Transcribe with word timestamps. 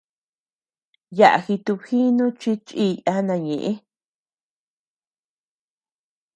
Yaʼa 1.17 1.39
jitubjinu 1.45 2.25
chi 2.39 2.51
chíi 2.65 2.87
yana 3.05 3.35
ñëʼe. 3.45 3.71